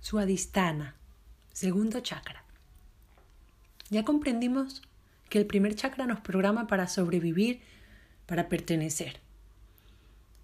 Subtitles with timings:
[0.00, 0.96] Suadistana,
[1.52, 2.42] segundo chakra.
[3.90, 4.82] Ya comprendimos
[5.28, 7.60] que el primer chakra nos programa para sobrevivir,
[8.26, 9.20] para pertenecer.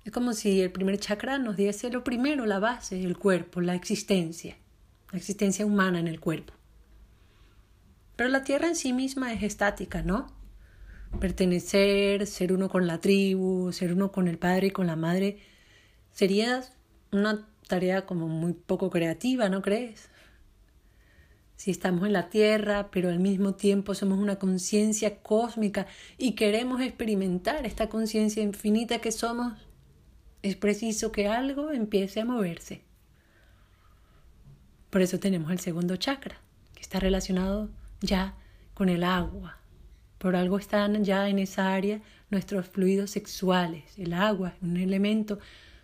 [0.05, 3.75] Es como si el primer chakra nos diese lo primero, la base, el cuerpo, la
[3.75, 4.57] existencia,
[5.11, 6.53] la existencia humana en el cuerpo.
[8.15, 10.27] Pero la tierra en sí misma es estática, ¿no?
[11.19, 15.39] Pertenecer, ser uno con la tribu, ser uno con el padre y con la madre,
[16.13, 16.63] sería
[17.13, 20.09] una tarea como muy poco creativa, ¿no crees?
[21.57, 25.87] Si estamos en la Tierra, pero al mismo tiempo somos una conciencia cósmica
[26.19, 29.55] y queremos experimentar esta conciencia infinita que somos,
[30.43, 32.83] es preciso que algo empiece a moverse.
[34.91, 36.41] Por eso tenemos el segundo chakra,
[36.75, 38.35] que está relacionado ya
[38.75, 39.59] con el agua.
[40.19, 42.01] Por algo están ya en esa área
[42.31, 43.99] nuestros fluidos sexuales.
[43.99, 45.39] El agua es un elemento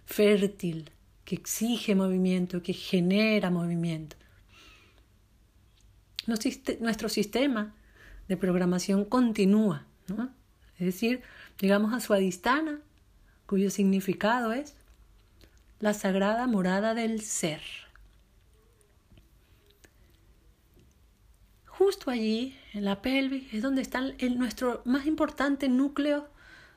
[0.05, 0.91] fértil
[1.35, 4.17] exige movimiento, que genera movimiento.
[6.27, 7.75] Nuestro sistema
[8.29, 10.31] de programación continúa, ¿no?
[10.79, 11.23] es decir,
[11.61, 12.81] llegamos a su adistana,
[13.47, 14.75] cuyo significado es
[15.81, 17.61] la sagrada morada del ser.
[21.67, 24.01] Justo allí, en la pelvis, es donde está
[24.37, 26.29] nuestro más importante núcleo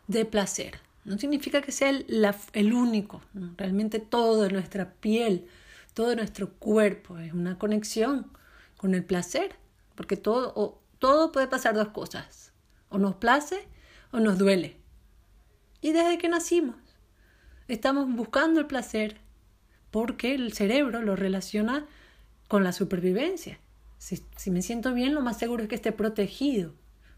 [0.07, 0.84] de placer.
[1.05, 3.21] No significa que sea el, único,
[3.57, 5.47] realmente toda nuestra piel,
[5.93, 8.31] todo nuestro cuerpo es una conexión
[8.75, 9.55] con el placer,
[9.93, 12.53] porque todo, todo puede pasar dos cosas,
[12.89, 13.67] o nos place
[14.11, 14.77] o nos duele.
[15.79, 16.75] Y desde que nacimos
[17.67, 19.17] estamos buscando el placer
[19.91, 21.85] porque el cerebro lo relaciona
[22.47, 23.59] con la supervivencia.
[23.99, 26.73] Si, me siento bien, lo más seguro es que esté protegido.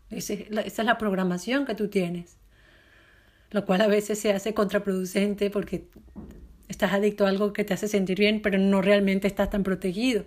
[0.10, 2.38] esa es la programación que tú tienes
[3.52, 5.88] lo cual a veces se hace contraproducente porque
[6.68, 10.26] estás adicto a algo que te hace sentir bien, pero no realmente estás tan protegido.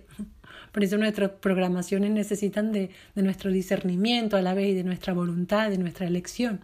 [0.71, 5.13] Por eso nuestras programaciones necesitan de, de nuestro discernimiento a la vez y de nuestra
[5.13, 6.61] voluntad, de nuestra elección.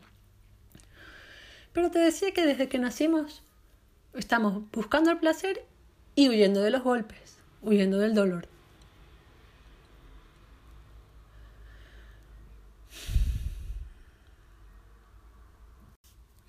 [1.74, 3.44] Pero te decía que desde que nacimos
[4.16, 5.64] estamos buscando el placer
[6.16, 8.48] y huyendo de los golpes, huyendo del dolor.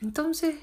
[0.01, 0.57] Entonces,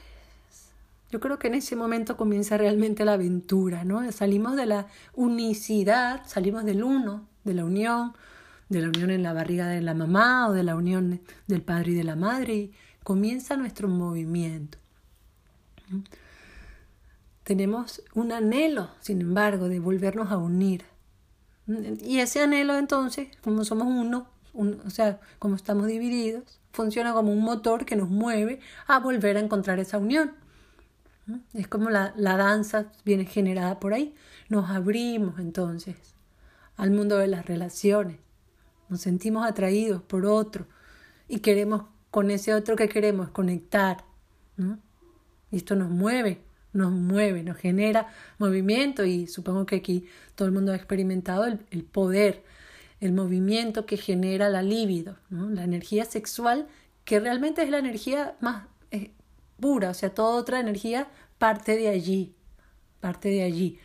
[1.11, 4.11] yo creo que en ese momento comienza realmente la aventura, ¿no?
[4.11, 8.13] Salimos de la unicidad, salimos del uno, de la unión,
[8.69, 11.91] de la unión en la barriga de la mamá o de la unión del padre
[11.91, 12.73] y de la madre y
[13.03, 14.77] comienza nuestro movimiento.
[17.43, 20.83] Tenemos un anhelo, sin embargo, de volvernos a unir.
[22.01, 27.41] Y ese anhelo entonces, como somos uno, o sea, como estamos divididos, funciona como un
[27.41, 30.33] motor que nos mueve a volver a encontrar esa unión.
[31.53, 34.13] Es como la, la danza viene generada por ahí.
[34.49, 35.95] Nos abrimos entonces
[36.77, 38.19] al mundo de las relaciones.
[38.89, 40.67] Nos sentimos atraídos por otro
[41.27, 44.05] y queremos con ese otro que queremos conectar.
[45.51, 46.41] Y esto nos mueve,
[46.73, 51.65] nos mueve, nos genera movimiento y supongo que aquí todo el mundo ha experimentado el,
[51.71, 52.43] el poder
[52.99, 56.67] el movimiento que genera la libido, la energía sexual,
[57.03, 59.11] que realmente es la energía más eh,
[59.59, 61.07] pura, o sea, toda otra energía
[61.37, 62.33] parte de allí,
[62.99, 63.79] parte de allí.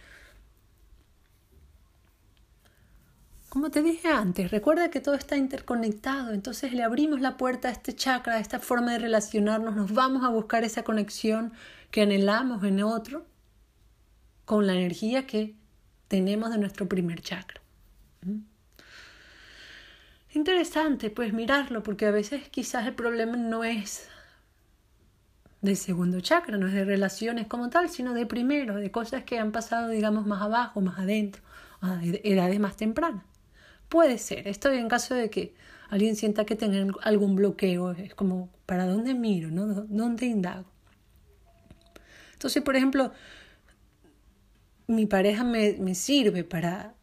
[3.48, 7.72] Como te dije antes, recuerda que todo está interconectado, entonces le abrimos la puerta a
[7.72, 11.52] este chakra, a esta forma de relacionarnos, nos vamos a buscar esa conexión
[11.90, 13.26] que anhelamos en otro
[14.44, 15.56] con la energía que
[16.06, 17.60] tenemos de nuestro primer chakra.
[20.32, 24.08] Interesante, pues mirarlo, porque a veces quizás el problema no es
[25.60, 29.38] del segundo chakra, no es de relaciones como tal, sino de primero, de cosas que
[29.38, 31.42] han pasado, digamos, más abajo, más adentro,
[31.80, 33.24] a edades más tempranas.
[33.88, 35.54] Puede ser, esto en caso de que
[35.88, 39.50] alguien sienta que tenga algún bloqueo, es como, ¿para dónde miro?
[39.50, 39.66] No?
[39.66, 40.70] ¿Dónde indago?
[42.34, 43.12] Entonces, por ejemplo,
[44.86, 46.94] mi pareja me, me sirve para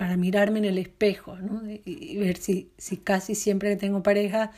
[0.00, 1.60] para mirarme en el espejo ¿no?
[1.84, 4.50] y, ver si, si casi siempre que tengo pareja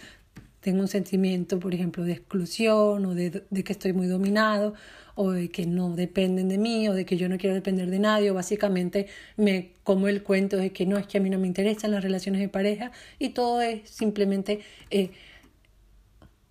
[0.61, 4.75] tengo un sentimiento, por ejemplo, de exclusión o de, de, que estoy muy dominado
[5.17, 7.99] o de que no dependen de mí o de que yo no quiero depender de
[7.99, 11.41] nadie o básicamente me como el cuento de que no es que a mí no
[11.41, 14.61] me interesan las relaciones de pareja y todo es simplemente
[14.91, 15.11] eh,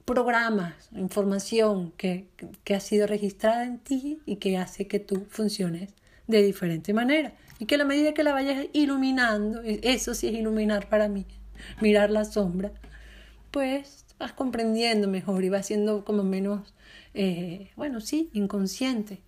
[0.03, 2.25] programas, información que,
[2.65, 5.93] que ha sido registrada en ti y que hace que tú funciones
[6.27, 10.27] de diferente manera y que a la medida que la vayas iluminando, e-, eso sí
[10.27, 11.27] es iluminar para mí,
[11.79, 12.71] mirar la sombra,
[13.51, 16.73] pues vas comprendiendo mejor y vas siendo como menos,
[17.13, 19.21] eh, bueno, sí, inconsciente.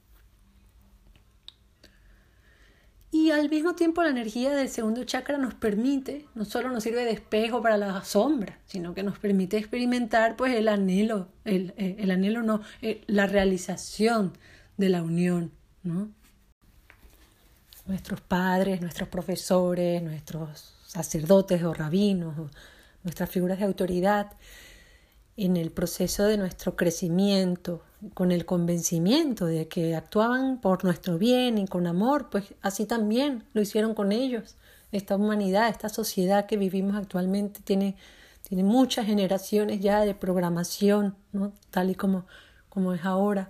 [3.11, 7.05] Y al mismo tiempo la energía del segundo chakra nos permite, no solo nos sirve
[7.05, 11.97] de espejo para la sombra, sino que nos permite experimentar pues el anhelo, el, eh,
[11.99, 14.35] el anhelo no, eh, la realización
[14.77, 15.51] de la unión,
[15.83, 16.09] ¿no?
[17.85, 22.35] Nuestros padres, nuestros profesores, nuestros sacerdotes o rabinos,
[23.03, 24.31] nuestras figuras de autoridad,
[25.35, 27.83] en el proceso de nuestro crecimiento,
[28.13, 33.43] con el convencimiento de que actuaban por nuestro bien y con amor, pues así también
[33.53, 34.55] lo hicieron con ellos.
[34.91, 37.95] Esta humanidad, esta sociedad que vivimos actualmente tiene,
[38.47, 41.51] tiene muchas generaciones ya de programación, ¿no?
[41.71, 42.25] tal y como,
[42.69, 43.49] como es ahora.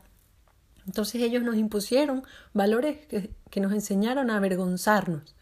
[0.85, 5.35] Entonces ellos nos impusieron valores que, que nos enseñaron a avergonzarnos,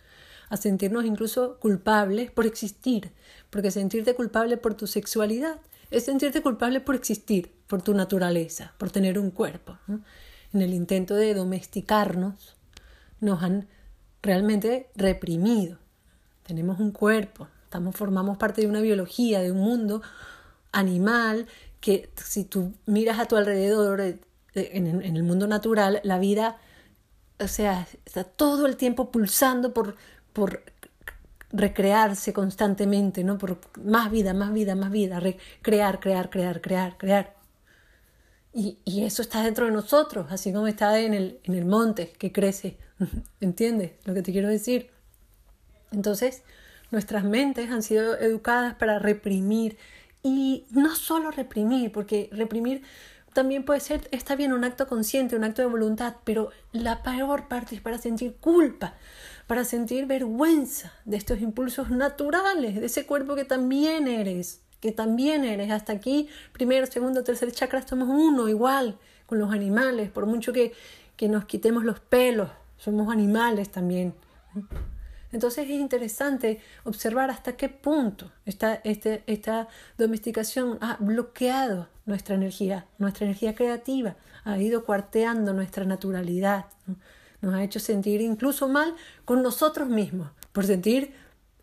[0.50, 3.12] a sentirnos incluso culpables por existir,
[3.50, 5.60] porque sentirte culpable por tu sexualidad
[5.92, 9.78] es sentirte culpable por existir, por tu naturaleza, por tener un cuerpo.
[10.54, 12.56] En el intento de domesticarnos,
[13.20, 13.68] nos han
[14.22, 15.78] realmente reprimido.
[16.44, 20.02] Tenemos un cuerpo, estamos, formamos parte de una biología, de un mundo
[20.72, 21.46] animal
[21.80, 24.20] que si tú miras a tu alrededor, eh,
[24.54, 26.58] en, el mundo natural, la vida,
[27.40, 29.96] o sea, está todo el tiempo pulsando por,
[30.34, 30.64] por
[31.52, 33.38] recrearse constantemente, ¿no?
[33.38, 35.22] Por más vida, más vida, más vida,
[35.62, 37.36] crear, crear, crear, crear, crear.
[38.54, 42.12] Y, y, eso está dentro de nosotros, así como está en el, en el monte
[42.18, 42.78] que crece.
[43.40, 44.90] ¿Entiendes lo que te quiero decir?
[45.92, 46.44] Entonces,
[46.92, 49.78] nuestras mentes han sido educadas para reprimir
[50.24, 52.84] y no solo reprimir, porque reprimir
[53.34, 57.48] también puede ser, está bien, un acto consciente, un acto de voluntad, pero la peor
[57.48, 58.94] parte es para sentir culpa,
[59.48, 65.46] para sentir vergüenza de estos impulsos naturales, de ese cuerpo que también eres, que también
[65.46, 65.72] eres.
[65.72, 70.74] Hasta aquí, primero, segundo, tercer chakra, somos uno, igual con los animales, por mucho que,
[71.16, 74.14] que nos quitemos los pelos, somos animales también.
[75.32, 79.68] Entonces es interesante observar hasta qué punto esta, este, esta
[79.98, 86.66] domesticación ha bloqueado nuestra energía, nuestra energía creativa, ha ido cuarteando nuestra naturalidad
[87.42, 88.96] nos ha hecho sentir incluso mal
[89.26, 91.14] con nosotros mismos, por sentir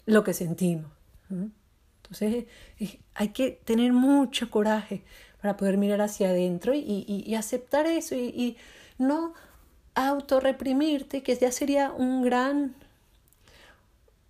[0.07, 0.91] lo que sentimos.
[1.31, 2.47] Entonces
[3.15, 5.05] hay que tener mucho coraje
[5.41, 8.57] para poder mirar hacia adentro y, aceptar eso y, y
[8.99, 9.35] no
[9.95, 12.75] autorreprimirte, que ya sería un gran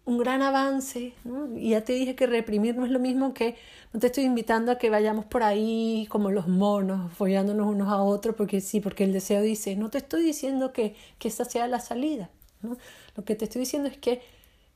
[0.09, 1.13] un gran avance.
[1.25, 1.55] ¿no?
[1.59, 3.57] Y ya te dije que reprimir no es lo mismo que
[3.93, 8.03] no te estoy invitando a que vayamos por ahí como los monos, follándonos unos a
[8.03, 11.69] otros, porque sí, porque el deseo dice, no te estoy diciendo que, que esa sea
[11.69, 12.31] la salida.
[12.63, 12.79] ¿no?
[13.17, 14.23] Lo que te estoy diciendo es que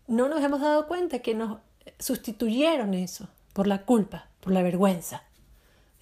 [0.06, 1.60] no nos hemos dado cuenta que nos
[1.98, 5.24] sustituyeron eso por la culpa, por la vergüenza.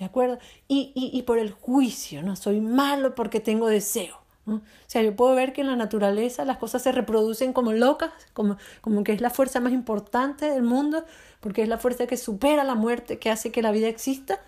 [0.00, 0.38] ¿De acuerdo?
[0.66, 2.34] Y, y, y por el juicio, ¿no?
[2.34, 4.18] Soy malo porque tengo deseo.
[4.56, 8.10] O sea, yo puedo ver que en la naturaleza las cosas se reproducen como locas,
[8.32, 11.04] como, como que es la fuerza más importante del mundo,
[11.40, 14.40] porque es la fuerza que supera la muerte, que hace que la vida exista.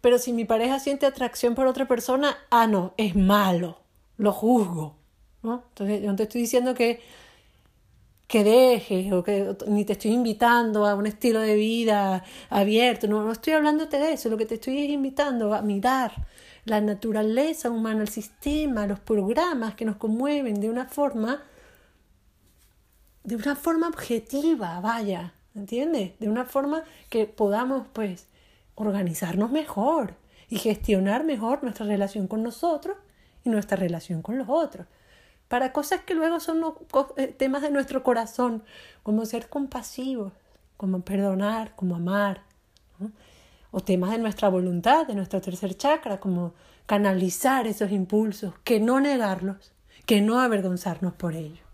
[0.00, 3.78] Pero si mi pareja siente atracción por otra persona, ah, no, es malo,
[4.18, 4.96] lo juzgo.
[5.42, 5.62] ¿no?
[5.70, 7.00] Entonces, yo no te estoy diciendo que,
[8.26, 13.22] que dejes o que ni te estoy invitando a un estilo de vida abierto, no,
[13.24, 16.12] no estoy hablándote de eso, lo que te estoy invitando a mirar
[16.64, 21.42] la naturaleza humana, el sistema, los programas que nos conmueven de una forma,
[23.22, 26.18] de una forma objetiva, vaya, ¿entiendes?
[26.18, 28.28] De una forma que podamos, pues,
[28.74, 30.14] organizarnos mejor
[30.48, 32.96] y gestionar mejor nuestra relación con nosotros
[33.44, 34.86] y nuestra relación con los otros.
[35.48, 36.74] Para cosas que luego son
[37.16, 38.64] eh, temas de nuestro corazón,
[39.02, 40.32] como ser compasivos,
[40.76, 42.42] como perdonar, como amar
[43.76, 46.54] o temas de nuestra voluntad, de nuestro tercer chakra, como
[46.86, 49.72] canalizar esos impulsos, que no negarlos,
[50.06, 51.64] que no avergonzarnos por ello.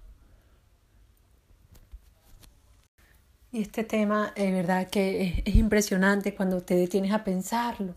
[3.53, 7.95] Y este tema, es verdad que es, impresionante cuando te detienes a pensarlo.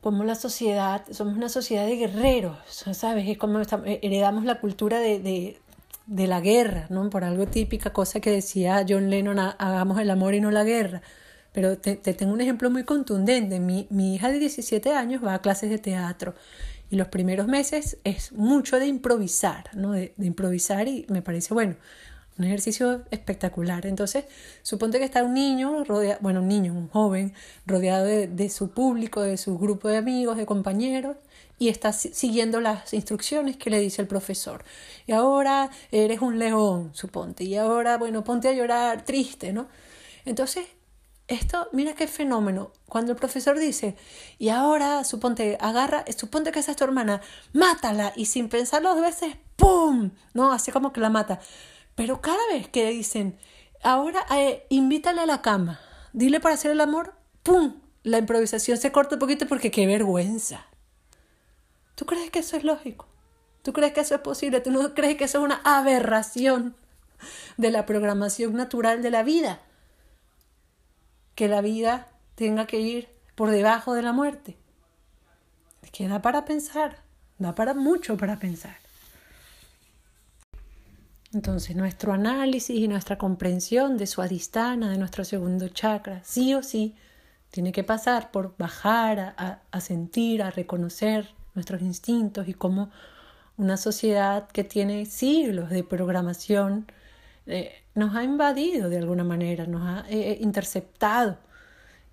[0.00, 2.56] Como la sociedad, somos una sociedad de guerreros,
[2.94, 3.28] ¿sabes?
[3.28, 5.60] Es como heredamos la cultura de,
[6.06, 7.10] de la guerra, ¿no?
[7.10, 11.02] Por algo típica, cosa que decía John Lennon, hagamos el amor y no la guerra.
[11.52, 13.60] Pero te, tengo un ejemplo muy contundente.
[13.60, 16.34] Mi, mi hija de 17 años va a clases de teatro
[16.90, 19.92] y los primeros meses es mucho de improvisar, ¿no?
[19.92, 21.76] De, improvisar y me parece, bueno,
[22.38, 23.84] un ejercicio espectacular.
[23.86, 24.24] Entonces,
[24.62, 27.34] suponte que está un niño, rodeado, bueno, un niño, un joven,
[27.66, 31.16] rodeado de, de, su público, de su grupo de amigos, de compañeros,
[31.58, 34.64] y está siguiendo las instrucciones que le dice el profesor.
[35.06, 39.66] Y ahora eres un león, suponte, y ahora, bueno, ponte a llorar triste, ¿no?
[40.24, 40.66] Entonces,
[41.28, 42.72] esto, mira qué fenómeno.
[42.88, 43.96] Cuando el profesor dice,
[44.38, 47.20] y ahora suponte, agarra, suponte que esa es tu hermana,
[47.52, 50.10] mátala, y sin pensar dos veces, ¡pum!
[50.32, 50.52] ¿No?
[50.52, 51.40] Hace como que la mata.
[51.94, 53.38] Pero cada vez que dicen,
[53.82, 55.80] ahora eh, invítale a la cama,
[56.12, 57.80] dile para hacer el amor, ¡pum!
[58.02, 60.66] La improvisación se corta un poquito porque qué vergüenza.
[61.94, 63.06] ¿Tú crees que eso es lógico?
[63.62, 64.60] ¿Tú crees que eso es posible?
[64.60, 66.74] ¿Tú no crees que eso es una aberración
[67.58, 69.60] de la programación natural de la vida?
[71.38, 74.56] Que la vida tenga que ir por debajo de la muerte.
[75.82, 76.98] Es que da para pensar,
[77.38, 78.74] da para mucho para pensar.
[81.32, 86.64] Entonces, nuestro análisis y nuestra comprensión de su adistana, de nuestro segundo chakra, sí o
[86.64, 86.96] sí,
[87.52, 92.90] tiene que pasar por bajar a, a sentir, a reconocer nuestros instintos y cómo
[93.56, 96.90] una sociedad que tiene siglos de programación
[97.48, 101.38] eh, nos ha invadido de alguna manera, nos ha eh, eh, interceptado.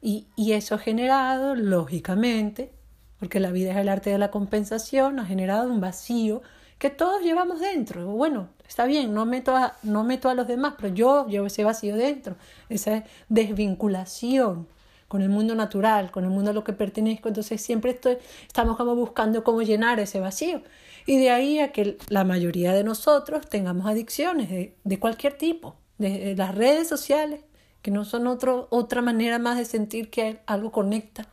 [0.01, 2.71] Y, y, eso ha generado, lógicamente,
[3.19, 6.41] porque la vida es el arte de la compensación, ha generado un vacío
[6.77, 8.05] que todos llevamos dentro.
[8.07, 11.63] Bueno, está bien, no meto a, no meto a los demás, pero yo llevo ese
[11.63, 12.35] vacío dentro,
[12.69, 14.67] esa desvinculación
[15.07, 17.27] con el mundo natural, con el mundo a lo que pertenezco.
[17.27, 20.61] Entonces siempre estoy, estamos como buscando cómo llenar ese vacío.
[21.05, 25.75] Y de ahí a que la mayoría de nosotros tengamos adicciones de, de cualquier tipo,
[25.97, 27.41] de, las redes sociales,
[27.81, 31.27] que no son otro, otra manera más de sentir que algo conecta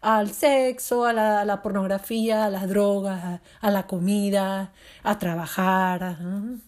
[0.00, 4.72] al sexo, a la, a la pornografía, a las drogas, a, la comida,
[5.02, 6.18] a trabajar,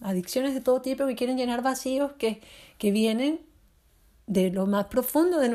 [0.01, 2.41] adicciones de todo tipo que quieren llenar vacíos que,
[2.77, 3.39] que vienen
[4.27, 5.47] de lo más profundo de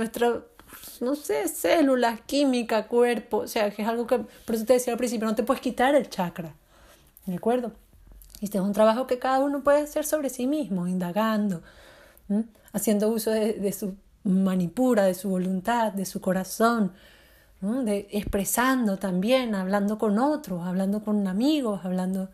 [1.00, 4.92] no sé, células, química, cuerpo, o sea, que es algo que, por eso te decía
[4.92, 6.54] al principio, no te puedes quitar el chakra,
[7.26, 7.72] ¿de acuerdo?
[8.40, 11.62] Este es un trabajo que cada uno puede hacer sobre sí mismo, indagando,
[12.72, 16.92] haciendo uso de, su manipura, de su voluntad, de su corazón,
[17.60, 22.28] de, expresando también, hablando con otros, hablando con amigos, hablando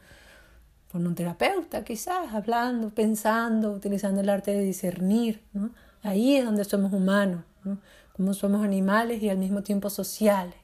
[0.90, 5.40] con un terapeuta quizás, hablando, pensando, utilizando el arte de discernir.
[5.54, 5.70] ¿no?
[6.02, 7.78] Ahí es donde somos humanos, ¿no?
[8.12, 10.61] Como somos animales y al mismo tiempo sociales.